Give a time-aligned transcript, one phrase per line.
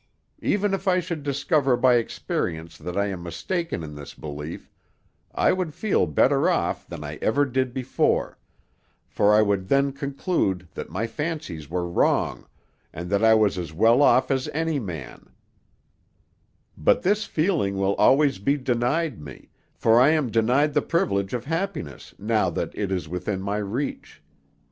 [0.41, 4.67] Even if I should discover by experience that I am mistaken in this belief,
[5.31, 8.39] I would feel better off than I ever did before;
[9.05, 12.47] for I would then conclude that my fancies were wrong,
[12.91, 15.29] and that I was as well off as any man;
[16.75, 21.45] but this feeling will always be denied me, for I am denied the privilege of
[21.45, 24.23] happiness now that it is within my reach.